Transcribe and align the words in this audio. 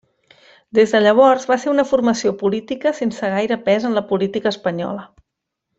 Des 0.77 0.93
de 0.95 1.01
llavors 1.03 1.45
va 1.51 1.57
ser 1.65 1.69
una 1.73 1.85
formació 1.91 2.33
política 2.41 2.97
sense 3.03 3.33
gaire 3.35 3.61
pes 3.69 3.87
en 3.91 3.99
la 4.01 4.05
política 4.15 4.55
espanyola. 4.57 5.07